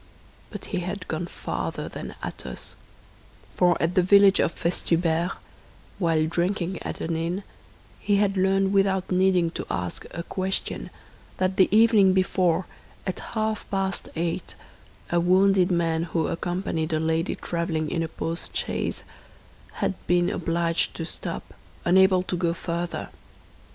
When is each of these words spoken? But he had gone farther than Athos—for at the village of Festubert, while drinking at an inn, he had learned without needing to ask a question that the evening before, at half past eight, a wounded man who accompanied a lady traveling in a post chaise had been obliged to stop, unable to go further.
But 0.49 0.65
he 0.73 0.79
had 0.79 1.07
gone 1.07 1.27
farther 1.27 1.87
than 1.87 2.15
Athos—for 2.25 3.77
at 3.79 3.93
the 3.93 4.01
village 4.01 4.39
of 4.39 4.51
Festubert, 4.51 5.33
while 5.99 6.25
drinking 6.25 6.81
at 6.81 7.01
an 7.01 7.15
inn, 7.15 7.43
he 7.99 8.15
had 8.15 8.35
learned 8.35 8.73
without 8.73 9.11
needing 9.11 9.51
to 9.51 9.67
ask 9.69 10.07
a 10.09 10.23
question 10.23 10.89
that 11.37 11.57
the 11.57 11.69
evening 11.69 12.13
before, 12.13 12.65
at 13.05 13.19
half 13.37 13.69
past 13.69 14.09
eight, 14.15 14.55
a 15.11 15.19
wounded 15.19 15.69
man 15.69 16.01
who 16.05 16.25
accompanied 16.25 16.93
a 16.93 16.99
lady 16.99 17.35
traveling 17.35 17.91
in 17.91 18.01
a 18.01 18.07
post 18.07 18.57
chaise 18.57 19.03
had 19.85 19.93
been 20.07 20.31
obliged 20.31 20.95
to 20.95 21.05
stop, 21.05 21.53
unable 21.85 22.23
to 22.23 22.35
go 22.35 22.55
further. 22.55 23.09